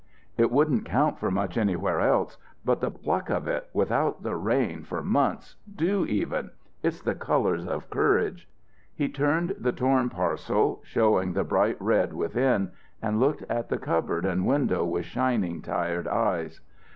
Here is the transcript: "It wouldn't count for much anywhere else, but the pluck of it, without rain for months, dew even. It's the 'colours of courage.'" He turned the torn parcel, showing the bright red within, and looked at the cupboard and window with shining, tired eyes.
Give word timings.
"It 0.35 0.49
wouldn't 0.49 0.83
count 0.87 1.19
for 1.19 1.29
much 1.29 1.59
anywhere 1.59 2.01
else, 2.01 2.39
but 2.65 2.81
the 2.81 2.89
pluck 2.89 3.29
of 3.29 3.47
it, 3.47 3.69
without 3.71 4.17
rain 4.23 4.83
for 4.83 5.03
months, 5.03 5.57
dew 5.75 6.05
even. 6.07 6.49
It's 6.81 7.03
the 7.03 7.13
'colours 7.13 7.67
of 7.67 7.91
courage.'" 7.91 8.49
He 8.95 9.07
turned 9.07 9.53
the 9.59 9.71
torn 9.71 10.09
parcel, 10.09 10.79
showing 10.83 11.33
the 11.33 11.43
bright 11.43 11.77
red 11.79 12.13
within, 12.13 12.71
and 12.99 13.19
looked 13.19 13.43
at 13.47 13.69
the 13.69 13.77
cupboard 13.77 14.25
and 14.25 14.47
window 14.47 14.83
with 14.83 15.05
shining, 15.05 15.61
tired 15.61 16.07
eyes. 16.07 16.61